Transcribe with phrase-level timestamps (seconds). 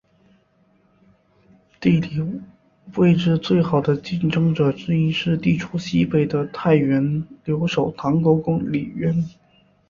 [1.79, 2.19] 地理
[2.95, 9.23] 位置最好的竞争者之一是地处西北的太原留守唐国公李渊。